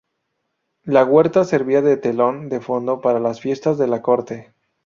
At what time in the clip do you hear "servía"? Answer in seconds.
1.43-1.83